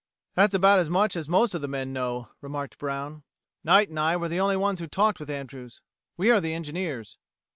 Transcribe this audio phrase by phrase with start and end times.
[0.33, 3.21] "That's about as much as most of the men know," remarked Brown.
[3.63, 5.79] "Knight and I were the only ones who talked with Andrews.
[6.17, 7.19] We are the engineers."